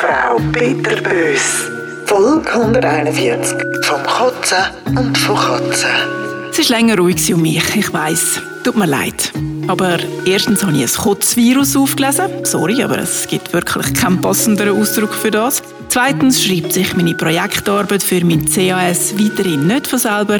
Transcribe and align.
Frau 0.00 0.38
Peter 0.52 1.02
Bös. 1.02 1.68
Folge 2.06 2.48
141. 2.52 3.56
Vom 3.82 4.00
Kotzen 4.04 4.58
und 4.96 5.18
von 5.18 5.34
Katzen. 5.34 5.90
Es 6.52 6.60
ist 6.60 6.68
länger 6.68 6.96
ruhig 6.96 7.34
um 7.34 7.42
mich, 7.42 7.74
ich 7.74 7.92
weiß. 7.92 8.40
Tut 8.62 8.76
mir 8.76 8.86
leid. 8.86 9.32
Aber 9.66 9.98
erstens 10.24 10.62
habe 10.62 10.76
ich 10.76 10.82
ein 10.82 11.02
Kotzvirus 11.02 11.76
aufgelesen. 11.76 12.26
Sorry, 12.44 12.80
aber 12.84 12.98
es 12.98 13.26
gibt 13.26 13.52
wirklich 13.52 13.92
keinen 13.92 14.20
passenderen 14.20 14.80
Ausdruck 14.80 15.12
für 15.12 15.32
das. 15.32 15.64
Zweitens 15.88 16.44
schreibt 16.44 16.72
sich 16.72 16.96
meine 16.96 17.16
Projektarbeit 17.16 18.04
für 18.04 18.24
mein 18.24 18.44
CAS 18.44 19.18
weiterhin 19.18 19.66
nicht 19.66 19.88
von 19.88 19.98
selber. 19.98 20.38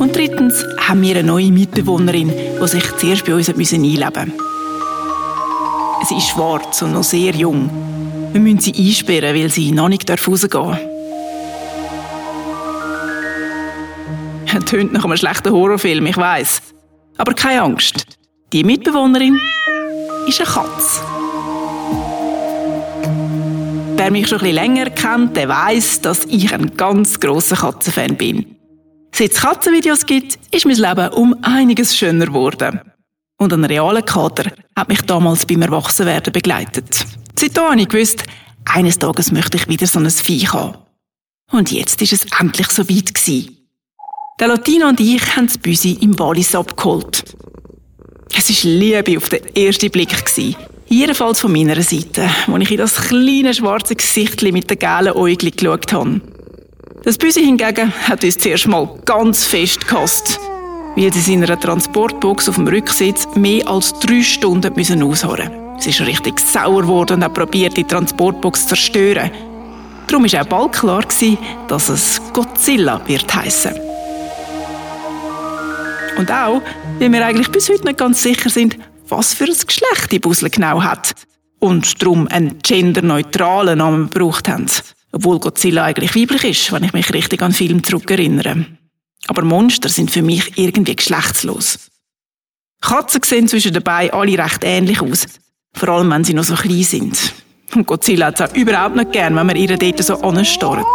Und 0.00 0.16
drittens 0.16 0.66
haben 0.88 1.02
wir 1.02 1.14
eine 1.14 1.28
neue 1.28 1.52
Mitbewohnerin, 1.52 2.32
die 2.60 2.66
sich 2.66 2.96
zuerst 2.96 3.24
bei 3.24 3.36
uns 3.36 3.48
einleben 3.48 3.70
musste. 3.70 4.32
Sie 6.08 6.16
ist 6.16 6.30
schwarz 6.30 6.82
und 6.82 6.94
noch 6.94 7.04
sehr 7.04 7.36
jung. 7.36 7.70
Wir 8.32 8.40
müssen 8.40 8.60
sie 8.60 8.72
einsperren, 8.74 9.34
weil 9.34 9.50
sie 9.50 9.72
noch 9.72 9.88
nicht 9.88 10.08
rausgehen 10.10 10.50
darf. 10.50 10.80
Tönt 14.70 14.92
nach 14.92 15.04
einem 15.04 15.16
schlechten 15.16 15.52
Horrorfilm, 15.52 16.06
ich 16.06 16.16
weiß. 16.16 16.62
Aber 17.18 17.34
keine 17.34 17.62
Angst. 17.62 18.06
Die 18.52 18.62
Mitbewohnerin 18.62 19.36
ist 20.28 20.40
eine 20.40 20.48
Katze. 20.48 21.00
Wer 23.96 24.12
mich 24.12 24.28
schon 24.28 24.38
ein 24.38 24.42
bisschen 24.42 24.54
länger 24.54 24.90
kennt, 24.90 25.36
der 25.36 25.48
weiß, 25.48 26.02
dass 26.02 26.24
ich 26.26 26.54
ein 26.54 26.76
ganz 26.76 27.18
grosser 27.18 27.56
Katzenfan 27.56 28.16
bin. 28.16 28.56
Seit 29.12 29.32
es 29.32 29.40
Katzenvideos 29.40 30.06
gibt, 30.06 30.38
ist 30.54 30.66
mein 30.66 30.76
Leben 30.76 31.08
um 31.14 31.34
einiges 31.42 31.96
schöner 31.96 32.26
geworden. 32.26 32.80
Und 33.38 33.52
ein 33.52 33.64
realer 33.64 34.02
Kater 34.02 34.52
hat 34.76 34.88
mich 34.88 35.02
damals 35.02 35.46
beim 35.46 35.62
Erwachsenwerden 35.62 36.32
begleitet. 36.32 37.04
Seitdem 37.40 37.64
habe 37.70 37.80
ich 37.80 37.88
gewusst, 37.88 38.24
eines 38.66 38.98
Tages 38.98 39.32
möchte 39.32 39.56
ich 39.56 39.66
wieder 39.66 39.86
so 39.86 39.98
ein 39.98 40.10
Viech 40.10 40.52
haben. 40.52 40.76
Und 41.50 41.72
jetzt 41.72 42.02
ist 42.02 42.12
es 42.12 42.26
endlich 42.38 42.68
so 42.68 42.86
weit 42.86 43.14
gewesen. 43.14 43.56
Der 44.38 44.48
Latino 44.48 44.88
und 44.88 45.00
ich 45.00 45.36
haben 45.36 45.46
das 45.46 45.56
Büsi 45.56 45.92
im 46.02 46.18
Wallis 46.18 46.54
abgeholt. 46.54 47.24
Es 48.36 48.50
war 48.50 48.70
Liebe 48.70 49.16
auf 49.16 49.30
den 49.30 49.56
ersten 49.56 49.90
Blick. 49.90 50.10
Gewesen. 50.10 50.54
Jedenfalls 50.86 51.40
von 51.40 51.50
meiner 51.50 51.80
Seite, 51.80 52.28
als 52.46 52.62
ich 52.62 52.72
in 52.72 52.76
das 52.76 52.96
kleine 53.08 53.54
schwarze 53.54 53.96
Gesicht 53.96 54.42
mit 54.42 54.68
den 54.68 54.78
gelben 54.78 55.16
Äugeln 55.16 55.52
geschaut 55.56 55.94
habe. 55.94 56.20
Das 57.04 57.16
Büsi 57.16 57.40
hingegen 57.40 57.90
hat 58.06 58.22
uns 58.22 58.36
zuerst 58.36 58.68
mal 58.68 59.00
ganz 59.06 59.44
fest 59.44 59.88
gehasst 59.88 60.38
weil 60.96 61.12
sie 61.12 61.32
in 61.32 61.44
einer 61.44 61.58
Transportbox 61.58 62.50
auf 62.50 62.56
dem 62.56 62.66
Rücksitz 62.66 63.26
mehr 63.34 63.66
als 63.66 63.94
drei 64.00 64.22
Stunden 64.22 64.74
müssen 64.74 65.02
ausharren 65.02 65.59
Sie 65.80 65.90
ist 65.90 66.00
richtig 66.02 66.38
sauer 66.40 66.82
geworden 66.82 67.14
und 67.14 67.24
hat 67.24 67.34
probiert, 67.34 67.76
die 67.76 67.84
Transportbox 67.84 68.62
zu 68.62 68.68
zerstören. 68.68 69.30
Darum 70.06 70.30
war 70.30 70.42
auch 70.42 70.46
bald 70.46 70.72
klar, 70.72 71.04
dass 71.68 71.88
es 71.88 72.20
Godzilla 72.34 73.00
wird 73.06 73.34
heißen. 73.34 73.72
Und 76.18 76.30
auch, 76.30 76.60
weil 76.98 77.10
wir 77.10 77.24
eigentlich 77.24 77.48
bis 77.48 77.70
heute 77.70 77.86
nicht 77.86 77.98
ganz 77.98 78.22
sicher 78.22 78.50
sind, 78.50 78.76
was 79.08 79.32
für 79.32 79.44
ein 79.44 79.56
Geschlecht 79.66 80.12
die 80.12 80.18
Busle 80.18 80.50
genau 80.50 80.82
hat. 80.82 81.14
Und 81.60 82.02
darum 82.02 82.28
einen 82.28 82.58
genderneutralen 82.62 83.78
Namen 83.78 84.10
gebraucht 84.10 84.48
haben. 84.48 84.66
Obwohl 85.12 85.40
Godzilla 85.40 85.84
eigentlich 85.84 86.14
weiblich 86.14 86.44
ist, 86.44 86.72
wenn 86.72 86.84
ich 86.84 86.92
mich 86.92 87.12
richtig 87.14 87.40
an 87.40 87.52
den 87.52 87.56
Film 87.56 87.84
zurückerinnere. 87.84 88.66
Aber 89.28 89.42
Monster 89.42 89.88
sind 89.88 90.10
für 90.10 90.22
mich 90.22 90.58
irgendwie 90.58 90.96
geschlechtslos. 90.96 91.78
Katzen 92.82 93.22
sehen 93.24 93.48
zwischen 93.48 93.72
den 93.72 93.86
alle 93.86 94.38
recht 94.38 94.60
ähnlich 94.62 95.00
aus. 95.00 95.26
Vor 95.74 95.88
allem, 95.88 96.10
wenn 96.10 96.24
sie 96.24 96.34
noch 96.34 96.44
so 96.44 96.54
klein 96.54 96.82
sind. 96.82 97.34
Und 97.74 97.86
Godzilla 97.86 98.26
hat 98.26 98.40
es 98.40 98.50
auch 98.50 98.54
überhaupt 98.54 98.96
nicht 98.96 99.12
gern, 99.12 99.36
wenn 99.36 99.46
man 99.46 99.56
ihr 99.56 99.76
dort 99.76 100.02
so 100.02 100.20
anstarrt. 100.20 100.86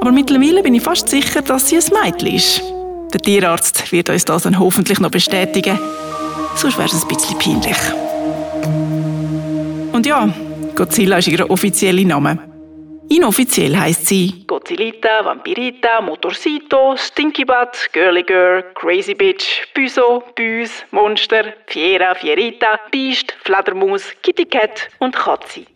Aber 0.00 0.12
mittlerweile 0.12 0.62
bin 0.62 0.74
ich 0.74 0.82
fast 0.82 1.08
sicher, 1.08 1.42
dass 1.42 1.68
sie 1.68 1.76
ein 1.78 1.84
Mädchen 2.02 2.34
ist. 2.34 2.62
Der 3.12 3.20
Tierarzt 3.20 3.92
wird 3.92 4.08
uns 4.08 4.24
das 4.24 4.44
dann 4.44 4.58
hoffentlich 4.58 5.00
noch 5.00 5.10
bestätigen. 5.10 5.78
Sonst 6.54 6.78
wäre 6.78 6.88
es 6.88 7.02
ein 7.02 7.08
bisschen 7.08 7.38
peinlich. 7.38 7.76
Und 9.92 10.06
ja, 10.06 10.28
Godzilla 10.74 11.18
ist 11.18 11.28
ihr 11.28 11.50
offizieller 11.50 12.04
Name. 12.04 12.51
Inoffiziell 13.14 13.76
heißt 13.76 14.06
sie 14.06 14.42
Godzillita, 14.46 15.22
Vampirita, 15.22 16.00
Motorsito, 16.00 16.96
Stinky 16.96 17.44
Butt, 17.44 17.90
Girly 17.92 18.22
Girl, 18.22 18.64
Crazy 18.74 19.12
Bitch, 19.12 19.66
Büso, 19.74 20.22
Büs, 20.34 20.70
Monster, 20.92 21.52
Fiera, 21.66 22.14
Fierita, 22.14 22.80
Biest, 22.90 23.34
Fledermaus, 23.44 24.04
Kitty 24.22 24.46
Cat 24.46 24.88
und 24.98 25.14
Katzi. 25.14 25.66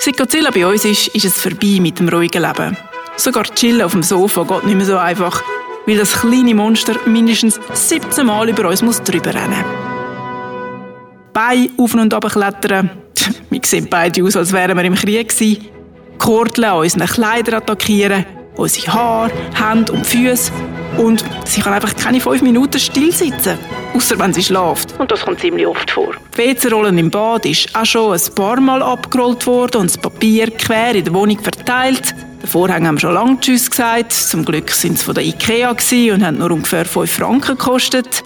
Seit 0.00 0.16
Godzilla 0.16 0.50
bei 0.50 0.66
uns 0.66 0.84
ist, 0.84 1.14
ist 1.14 1.26
es 1.26 1.40
vorbei 1.40 1.78
mit 1.80 2.00
dem 2.00 2.08
ruhigen 2.08 2.42
Leben. 2.42 2.76
Sogar 3.16 3.44
chillen 3.44 3.82
auf 3.82 3.92
dem 3.92 4.02
Sofa 4.02 4.42
geht 4.42 4.64
nicht 4.64 4.76
mehr 4.76 4.86
so 4.86 4.96
einfach, 4.96 5.44
weil 5.86 5.96
das 5.96 6.20
kleine 6.20 6.56
Monster 6.56 6.96
mindestens 7.06 7.60
17 7.72 8.26
Mal 8.26 8.48
über 8.48 8.68
uns 8.68 8.82
muss 8.82 9.00
drüber 9.00 9.32
rennen 9.32 9.64
Beine 11.32 11.70
auf 11.78 11.94
und 11.94 12.12
ab 12.12 12.28
klettern. 12.32 12.90
Wir 13.50 13.60
sehen 13.64 13.86
beide 13.88 14.24
aus, 14.24 14.34
als 14.34 14.52
wären 14.52 14.76
wir 14.76 14.84
im 14.84 14.96
Krieg 14.96 15.28
gewesen. 15.28 15.79
Kordeln 16.20 16.66
an 16.66 16.78
unseren 16.78 17.06
Kleidern 17.06 17.54
attackieren, 17.54 18.26
unsere 18.54 18.92
Haare, 18.92 19.32
Hände 19.54 19.92
und 19.92 20.06
Füße. 20.06 20.52
Und 20.98 21.24
sie 21.46 21.62
kann 21.62 21.72
einfach 21.72 21.96
keine 21.96 22.20
fünf 22.20 22.42
Minuten 22.42 22.78
still 22.78 23.10
sitzen, 23.10 23.58
außer 23.94 24.18
wenn 24.18 24.34
sie 24.34 24.42
schläft. 24.42 24.94
Und 24.98 25.10
das 25.10 25.24
kommt 25.24 25.40
ziemlich 25.40 25.66
oft 25.66 25.90
vor. 25.90 26.12
Die 26.34 26.38
WC-Rollen 26.38 26.98
im 26.98 27.10
Bad 27.10 27.46
ist 27.46 27.74
auch 27.74 27.86
schon 27.86 28.12
ein 28.12 28.34
paar 28.34 28.60
Mal 28.60 28.82
abgerollt 28.82 29.46
worden 29.46 29.82
und 29.82 29.90
das 29.90 29.98
Papier 29.98 30.50
quer 30.50 30.94
in 30.94 31.04
der 31.04 31.14
Wohnung 31.14 31.38
verteilt. 31.38 32.14
Den 32.42 32.48
Vorhang 32.48 32.86
haben 32.86 32.96
wir 32.96 33.00
schon 33.00 33.14
lange 33.14 33.40
Tschüss 33.40 33.70
gesagt. 33.70 34.12
Zum 34.12 34.44
Glück 34.44 34.70
sind 34.70 34.98
sie 34.98 35.04
von 35.04 35.14
der 35.14 35.24
Ikea 35.24 35.70
und 35.70 36.24
haben 36.24 36.38
nur 36.38 36.50
ungefähr 36.50 36.84
5 36.84 37.10
Franken 37.10 37.56
gekostet. 37.56 38.22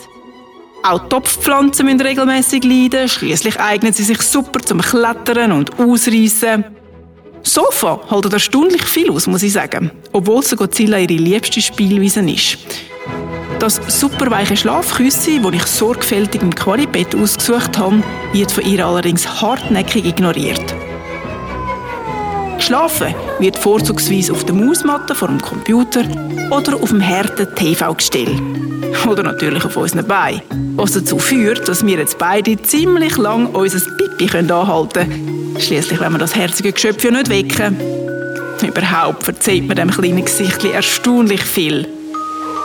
Auch 0.83 1.09
Topfpflanzen 1.09 1.87
müssen 1.87 2.01
regelmäßig 2.01 2.65
leiden. 2.65 3.09
Schließlich 3.09 3.61
eignen 3.61 3.93
sie 3.93 4.05
sich 4.05 4.21
super 4.21 4.61
zum 4.61 4.81
Klettern 4.81 5.53
und 5.53 5.79
Ausreißen. 5.79 6.65
Sofa 7.45 8.01
halten 8.11 8.33
erstaunlich 8.33 8.83
viel 8.83 9.11
aus, 9.11 9.27
muss 9.27 9.43
ich 9.43 9.53
sagen. 9.53 9.91
Obwohl 10.13 10.43
so 10.43 10.57
Godzilla 10.57 10.99
ihre 10.99 11.15
liebste 11.15 11.61
Spielweise 11.61 12.21
ist. 12.21 12.59
Das 13.59 13.81
super 13.87 14.31
weiche 14.31 14.57
Schlafküsse, 14.57 15.41
das 15.41 15.55
ich 15.55 15.67
sorgfältig 15.67 16.43
im 16.43 16.55
Qualibett 16.55 17.15
ausgesucht 17.15 17.79
habe, 17.79 18.03
wird 18.33 18.51
von 18.51 18.65
ihr 18.65 18.85
allerdings 18.85 19.41
hartnäckig 19.41 20.05
ignoriert. 20.05 20.75
Schlafen 22.59 23.15
wird 23.41 23.59
vorzugsweise 23.59 24.33
auf 24.33 24.45
der 24.45 24.55
Mausmatte 24.55 25.15
vor 25.15 25.29
dem 25.29 25.41
Computer 25.41 26.03
oder 26.51 26.77
auf 26.83 26.89
dem 26.89 27.07
harten 27.07 27.55
TV-Gestell. 27.55 28.41
Oder 29.07 29.23
natürlich 29.23 29.65
auf 29.65 29.77
unseren 29.77 30.07
Beinen. 30.07 30.41
Was 30.77 30.93
dazu 30.93 31.19
führt, 31.19 31.69
dass 31.69 31.85
wir 31.85 31.99
jetzt 31.99 32.17
beide 32.17 32.61
ziemlich 32.63 33.17
lang 33.19 33.47
unser 33.49 33.81
Pipi 33.97 34.35
anhalten 34.35 34.93
können. 34.93 35.44
Schließlich 35.59 36.01
wenn 36.01 36.13
wir 36.13 36.19
das 36.19 36.35
herzige 36.35 36.73
Geschöpf 36.73 37.05
ja 37.05 37.11
nicht 37.11 37.29
wecken. 37.29 37.77
Überhaupt 38.63 39.25
verzeiht 39.25 39.67
mir 39.67 39.75
dem 39.75 39.91
kleinen 39.91 40.25
Gesicht 40.25 40.65
erstaunlich 40.65 41.43
viel. 41.43 41.87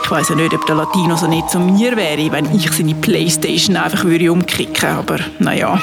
Ich 0.02 0.10
weiß 0.10 0.30
ja 0.30 0.34
nicht, 0.34 0.54
ob 0.54 0.66
der 0.66 0.76
Latino 0.76 1.16
so 1.16 1.26
nicht 1.26 1.50
zu 1.50 1.58
mir 1.58 1.96
wäre, 1.96 2.32
wenn 2.32 2.54
ich 2.54 2.70
seine 2.72 2.94
Playstation 2.94 3.76
einfach 3.76 4.04
würde 4.04 4.32
umkicken, 4.32 4.88
aber 4.88 5.18
naja. 5.38 5.80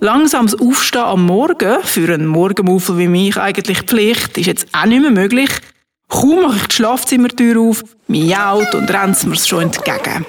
Langsames 0.00 0.58
Aufstehen 0.58 1.02
am 1.02 1.26
Morgen, 1.26 1.82
für 1.82 2.14
einen 2.14 2.26
Morgenmuffel 2.26 2.98
wie 2.98 3.08
mich 3.08 3.36
eigentlich 3.36 3.82
Pflicht, 3.82 4.38
ist 4.38 4.46
jetzt 4.46 4.68
auch 4.72 4.86
nicht 4.86 5.02
mehr 5.02 5.10
möglich. 5.10 5.50
Kaum 6.08 6.42
mache 6.42 6.56
ich 6.56 6.66
die 6.68 6.76
Schlafzimmertür 6.76 7.60
auf, 7.60 7.82
miaut 8.06 8.74
und 8.74 8.90
rennt 8.90 9.26
mir 9.26 9.36
schon 9.36 9.62
entgegen. 9.62 10.24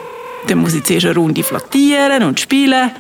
Dann 0.48 0.58
muss 0.58 0.74
ich 0.74 0.84
zuerst 0.84 1.06
eine 1.06 1.16
Runde 1.16 1.44
flattieren 1.44 2.24
und 2.24 2.40
spielen, 2.40 2.92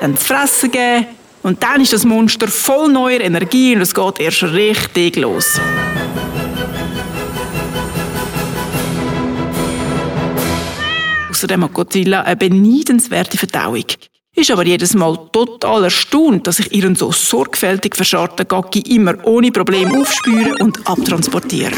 dann 0.00 0.16
zu 0.16 0.24
fressen 0.24 0.70
geben 0.70 1.06
und 1.46 1.62
dann 1.62 1.80
ist 1.80 1.92
das 1.92 2.04
Monster 2.04 2.48
voll 2.48 2.90
neuer 2.90 3.20
Energie 3.20 3.76
und 3.76 3.80
es 3.80 3.94
geht 3.94 4.18
erst 4.18 4.42
richtig 4.42 5.14
los. 5.14 5.60
Außerdem 11.30 11.62
hat 11.62 11.72
Godzilla 11.72 12.22
eine 12.22 12.34
beneidenswerte 12.34 13.38
Verdauung. 13.38 13.84
Ist 14.34 14.50
aber 14.50 14.66
jedes 14.66 14.94
Mal 14.94 15.16
total 15.30 15.84
erstaunt, 15.84 16.48
dass 16.48 16.58
ich 16.58 16.72
ihren 16.72 16.96
so 16.96 17.12
sorgfältig 17.12 17.94
verscharrten 17.94 18.48
Gacki 18.48 18.80
immer 18.80 19.14
ohne 19.24 19.52
Probleme 19.52 20.00
aufspüre 20.00 20.56
und 20.58 20.84
abtransportiere. 20.84 21.70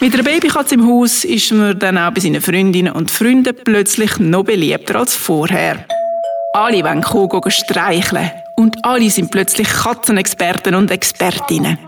Mit 0.00 0.14
einer 0.14 0.24
Babykatze 0.24 0.74
im 0.74 0.84
Haus 0.84 1.24
ist 1.24 1.52
man 1.52 1.78
dann 1.78 1.96
auch 1.96 2.10
bei 2.10 2.20
seinen 2.20 2.42
Freundinnen 2.42 2.92
und 2.92 3.12
Freunden 3.12 3.54
plötzlich 3.54 4.18
noch 4.18 4.42
beliebter 4.42 4.96
als 4.96 5.14
vorher. 5.14 5.86
Alle 6.54 6.82
wollen 6.82 7.02
Kogo 7.02 7.48
streicheln 7.48 8.32
und 8.56 8.84
alle 8.84 9.10
sind 9.10 9.30
plötzlich 9.30 9.68
Katzenexperten 9.68 10.74
und 10.74 10.90
Expertinnen. 10.90 11.78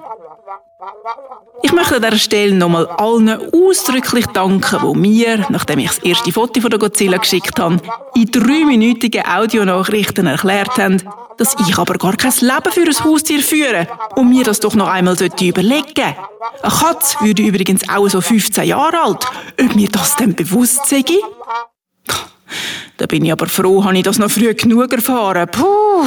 Ich 1.62 1.72
möchte 1.72 1.96
an 1.96 2.02
dieser 2.02 2.18
Stelle 2.18 2.54
nochmal 2.54 2.86
allen 2.86 3.52
ausdrücklich 3.52 4.26
danken, 4.26 4.78
die 4.80 4.98
mir, 4.98 5.46
nachdem 5.48 5.80
ich 5.80 5.88
das 5.88 5.98
erste 5.98 6.32
Foto 6.32 6.60
von 6.60 6.70
der 6.70 6.78
Godzilla 6.78 7.16
geschickt 7.16 7.58
habe, 7.58 7.78
in 8.14 8.30
dreiminütigen 8.30 9.26
Audionachrichten 9.26 10.26
erklärt 10.26 10.78
haben, 10.78 11.02
dass 11.36 11.56
ich 11.66 11.76
aber 11.76 11.94
gar 11.94 12.16
kein 12.16 12.32
Leben 12.40 12.72
für 12.72 12.82
ein 12.82 13.04
Haustier 13.04 13.40
führe 13.40 13.88
und 14.14 14.28
mir 14.28 14.44
das 14.44 14.60
doch 14.60 14.74
noch 14.74 14.88
einmal 14.88 15.16
überlegen 15.16 15.84
sollte. 15.96 16.14
Eine 16.62 16.72
Katze 16.72 17.16
würde 17.22 17.42
übrigens 17.42 17.88
auch 17.88 18.08
so 18.08 18.20
15 18.20 18.64
Jahre 18.64 19.02
alt. 19.02 19.24
Ob 19.60 19.74
mir 19.74 19.88
das 19.88 20.14
denn 20.16 20.34
bewusst 20.34 20.86
sei? 20.86 21.04
Da 22.98 23.06
bin 23.06 23.24
ich 23.24 23.30
aber 23.30 23.46
froh, 23.46 23.84
habe 23.84 23.96
ich 23.96 24.02
das 24.02 24.18
noch 24.18 24.30
früh 24.30 24.52
genug 24.54 24.92
erfahren. 24.92 25.48
Puh. 25.50 26.04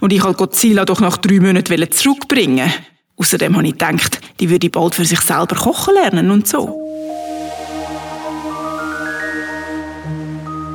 Und 0.00 0.12
ich 0.12 0.22
wollte 0.24 0.38
Godzilla 0.38 0.84
doch 0.84 1.00
nach 1.00 1.16
drei 1.16 1.38
Monaten 1.38 1.90
zurückbringen. 1.92 2.70
Außerdem 3.16 3.56
habe 3.56 3.66
ich 3.68 3.72
gedacht, 3.74 4.20
die 4.40 4.50
würde 4.50 4.70
bald 4.70 4.96
für 4.96 5.04
sich 5.04 5.20
selber 5.20 5.54
kochen 5.54 5.94
lernen 5.94 6.32
und 6.32 6.48
so. 6.48 6.90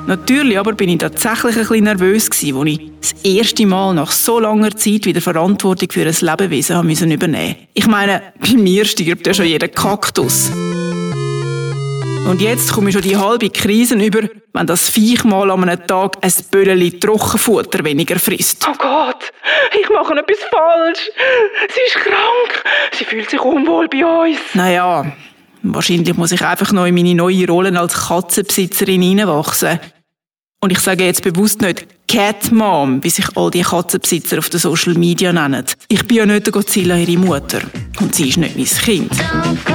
Natürlich 0.08 0.58
aber 0.58 0.74
bin 0.74 0.90
ich 0.90 1.00
tatsächlich 1.00 1.58
ein 1.58 1.68
bisschen 1.68 1.84
nervös 1.84 2.30
als 2.30 2.44
ich 2.44 2.92
das 3.02 3.16
erste 3.24 3.66
Mal 3.66 3.94
nach 3.96 4.12
so 4.12 4.40
langer 4.40 4.78
Zeit 4.78 5.06
wieder 5.06 5.20
Verantwortung 5.20 5.90
für 5.92 6.06
ein 6.06 6.16
Lebewesen 6.22 7.12
übernehmen. 7.12 7.56
Ich 7.74 7.88
meine, 7.88 8.22
bei 8.40 8.56
mir 8.56 8.86
stirbt 8.86 9.28
ja 9.28 9.34
schon 9.34 9.48
jeder 9.48 9.68
Kaktus. 9.68 10.52
Und 12.26 12.42
jetzt 12.42 12.74
komme 12.74 12.90
ich 12.90 12.94
schon 12.94 13.04
die 13.04 13.16
halbe 13.16 13.50
Krise 13.52 13.96
über, 13.96 14.28
wenn 14.54 14.66
das 14.68 14.90
Viech 14.90 15.24
mal 15.24 15.52
an 15.52 15.70
einem 15.70 15.86
Tag 15.86 16.18
ein 16.22 16.34
Böllchen 16.50 17.00
Trockenfutter 17.00 17.84
weniger 17.84 18.18
frisst. 18.18 18.68
Oh 18.68 18.74
Gott, 18.78 19.32
ich 19.80 19.88
mache 19.90 20.14
etwas 20.14 20.40
falsch. 20.50 21.12
Sie 21.70 21.82
ist 21.86 22.04
krank. 22.04 22.64
Sie 22.98 23.06
fühlt 23.06 23.30
sich 23.30 23.40
unwohl 23.40 23.88
bei 23.88 24.04
uns. 24.04 24.40
Naja, 24.56 25.06
wahrscheinlich 25.62 26.18
muss 26.18 26.32
ich 26.32 26.42
einfach 26.42 26.72
noch 26.72 26.86
in 26.86 26.96
meine 26.96 27.14
neue 27.14 27.48
Rolle 27.48 27.80
als 27.80 28.08
Katzenbesitzerin 28.08 29.04
hineinwachsen. 29.04 29.80
Und 30.62 30.72
ich 30.72 30.80
sage 30.80 31.06
jetzt 31.06 31.22
bewusst 31.22 31.62
nicht 31.62 31.86
Cat 32.08 32.52
Mom, 32.52 33.04
wie 33.04 33.12
sich 33.12 33.26
all 33.36 33.52
die 33.52 33.62
Katzenbesitzer 33.62 34.40
auf 34.40 34.50
den 34.50 34.60
Social 34.60 34.96
Media 34.96 35.32
nennen. 35.32 35.66
Ich 35.90 36.08
bin 36.08 36.18
ja 36.18 36.26
nicht 36.26 36.48
der 36.48 36.54
Godzilla 36.54 36.98
ihre 36.98 37.20
Mutter. 37.20 37.62
Und 38.02 38.16
sie 38.16 38.30
ist 38.30 38.38
nicht 38.38 38.58
mein 38.58 38.66
Kind. 38.66 39.75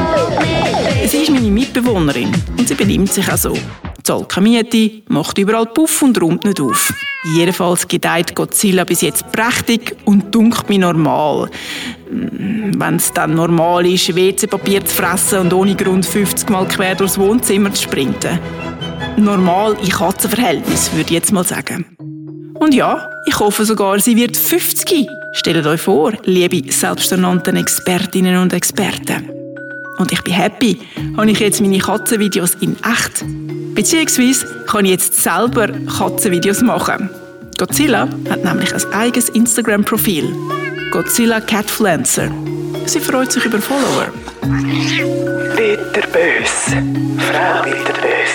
Sie 1.07 1.19
ist 1.19 1.31
meine 1.31 1.51
Mitbewohnerin 1.51 2.33
und 2.57 2.69
sie 2.69 2.75
benimmt 2.75 3.13
sich 3.13 3.31
auch 3.31 3.37
so. 3.37 3.57
Zahlt 4.03 4.29
keine 4.29 4.49
Miete, 4.49 5.03
macht 5.09 5.39
überall 5.39 5.67
Puff 5.67 6.03
und 6.03 6.21
räumt 6.21 6.45
nicht 6.45 6.61
auf. 6.61 6.93
Jedenfalls 7.37 7.87
gedeiht 7.87 8.35
Godzilla 8.35 8.85
bis 8.85 9.03
jetzt 9.03 9.31
prächtig 9.31 9.97
und 10.07 10.35
dunkt 10.35 10.69
mir 10.69 10.79
normal. 10.79 11.51
Mm, 12.11 12.73
Wenn 12.79 12.97
es 12.97 13.13
dann 13.13 13.35
normal 13.35 13.87
ist, 13.87 14.15
WC-Papier 14.15 14.85
zu 14.85 14.95
fressen 14.95 15.41
und 15.41 15.53
ohne 15.53 15.75
Grund 15.75 16.07
50 16.07 16.49
Mal 16.49 16.67
quer 16.67 16.95
durchs 16.95 17.19
Wohnzimmer 17.19 17.73
zu 17.75 17.83
sprinten 17.83 18.39
normal 19.21 19.77
in 19.83 19.91
Katzenverhältnis, 19.91 20.93
würde 20.93 21.09
ich 21.09 21.11
jetzt 21.11 21.33
mal 21.33 21.45
sagen. 21.45 21.87
Und 22.55 22.75
ja, 22.75 23.09
ich 23.27 23.39
hoffe 23.39 23.65
sogar, 23.65 23.99
sie 24.01 24.17
wird 24.17 24.37
50. 24.37 25.07
Stellt 25.33 25.67
euch 25.67 25.81
vor, 25.81 26.13
liebe 26.25 26.71
selbsternannten 26.71 27.57
Expertinnen 27.57 28.39
und 28.39 28.53
Experten. 28.53 29.40
Und 30.01 30.13
ich 30.13 30.23
bin 30.23 30.33
happy, 30.33 30.81
habe 31.15 31.31
ich 31.31 31.41
jetzt 31.41 31.61
meine 31.61 31.79
Katzenvideos 31.79 32.55
in 32.61 32.75
echt. 32.83 33.23
Beziehungsweise 33.75 34.65
kann 34.67 34.87
ich 34.87 34.93
jetzt 34.93 35.23
selber 35.23 35.69
Katzenvideos 35.69 36.63
machen. 36.63 37.11
Godzilla 37.59 38.09
hat 38.31 38.43
nämlich 38.43 38.75
ein 38.75 38.93
eigenes 38.95 39.29
Instagram-Profil. 39.29 40.35
Godzilla 40.91 41.43
Catfluencer. 41.43 42.31
Sie 42.87 42.99
freut 42.99 43.31
sich 43.31 43.45
über 43.45 43.59
Follower. 43.59 44.07
Bitterbös. 45.55 46.73
Frau 47.19 47.63
Bitterbös 47.63 48.31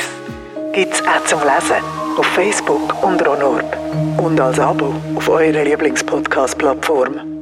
gibt 0.72 0.94
es 0.94 1.02
auch 1.02 1.26
zum 1.26 1.40
Lesen 1.40 1.84
auf 2.16 2.28
Facebook 2.28 3.04
und 3.04 3.26
Ronorb 3.26 3.76
und 4.20 4.40
als 4.40 4.60
Abo 4.60 4.94
auf 5.16 5.28
eurer 5.28 5.64
Lieblingspodcast-Plattform. 5.64 7.35